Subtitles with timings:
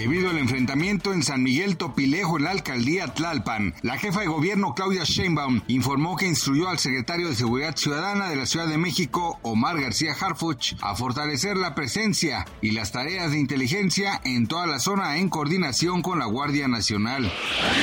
[0.00, 4.74] Debido al enfrentamiento en San Miguel Topilejo en la alcaldía Tlalpan, la jefa de gobierno
[4.74, 9.38] Claudia Sheinbaum informó que instruyó al secretario de Seguridad Ciudadana de la Ciudad de México,
[9.42, 14.78] Omar García Harfuch, a fortalecer la presencia y las tareas de inteligencia en toda la
[14.78, 17.30] zona en coordinación con la Guardia Nacional.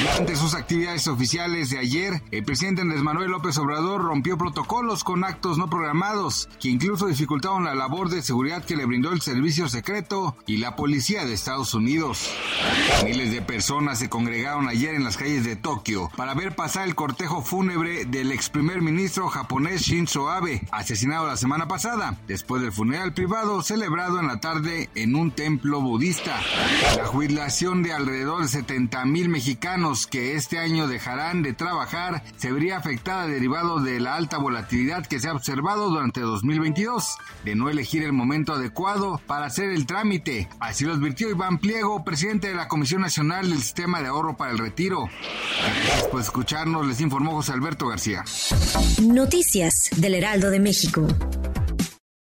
[0.02, 5.24] Durante sus actividades oficiales de ayer, el presidente Andrés Manuel López Obrador rompió protocolos con
[5.24, 9.70] actos no programados que incluso dificultaron la labor de seguridad que le brindó el Servicio
[9.70, 12.07] Secreto y la Policía de Estados Unidos.
[13.04, 16.96] Miles de personas se congregaron ayer en las calles de Tokio para ver pasar el
[16.96, 22.72] cortejo fúnebre del ex primer ministro japonés Shinzo Abe, asesinado la semana pasada, después del
[22.72, 26.40] funeral privado celebrado en la tarde en un templo budista.
[26.96, 32.52] La jubilación de alrededor de 70 mil mexicanos que este año dejarán de trabajar se
[32.52, 37.70] vería afectada derivado de la alta volatilidad que se ha observado durante 2022, de no
[37.70, 40.48] elegir el momento adecuado para hacer el trámite.
[40.60, 44.51] Así lo advirtió Iván Pliego, presidente de la Comisión Nacional del Sistema de Ahorro para
[44.51, 45.09] el Retiro.
[45.62, 48.23] Gracias por escucharnos, les informó José Alberto García.
[49.01, 51.07] Noticias del Heraldo de México.